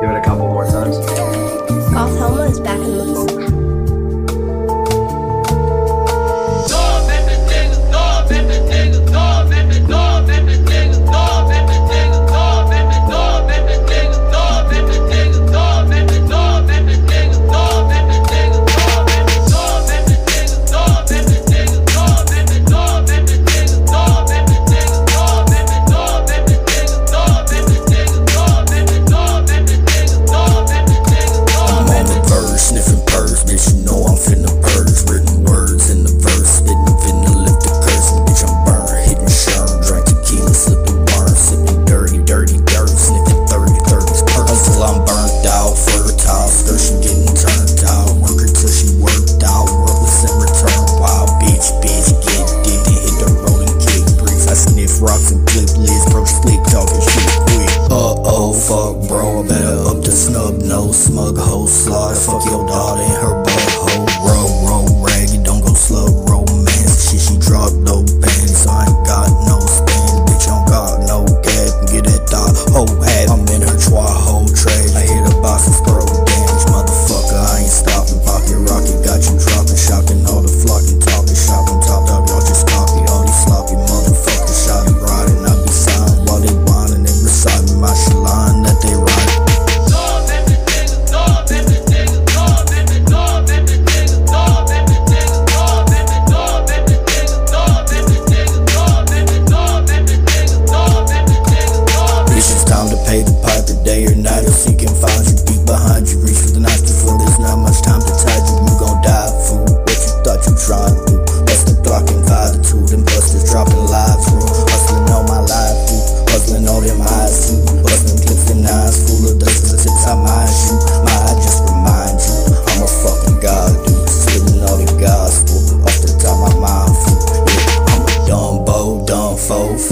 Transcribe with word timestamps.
Do 0.00 0.08
it 0.08 0.16
a 0.16 0.22
couple 0.24 0.46
more 0.46 0.64
times. 0.64 0.96
Goth 1.92 2.16
Helma 2.18 2.42
is 2.42 2.60
back 2.60 2.78
in 2.78 2.98
the. 2.98 3.27
thug, 61.32 61.38
whole 61.38 61.66
slaughter. 61.66 62.14
Fuck 62.14 62.44
your 62.44 62.66
daughter 62.66 63.02
and 63.02 63.12
her 63.12 63.42
butt. 63.42 63.77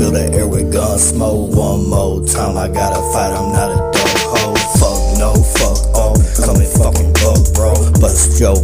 fill 0.07 0.13
the 0.13 0.37
air 0.37 0.47
with 0.47 0.73
gun 0.73 0.99
smoke. 0.99 1.55
One 1.55 1.89
more 1.89 2.25
time, 2.25 2.57
I 2.57 2.69
gotta 2.69 3.01
fight, 3.13 3.33
I'm 3.33 3.53
not 3.53 3.71
a 3.73 3.77
dope 3.93 4.23
hoe. 4.33 4.55
Fuck 4.79 5.19
no, 5.19 5.35
fuck 5.59 5.95
all, 5.95 6.15
Come 6.37 6.57
and 6.57 6.73
fucking 6.79 7.13
bug, 7.15 7.55
bro. 7.55 7.75
Bust 8.01 8.41
your 8.41 8.57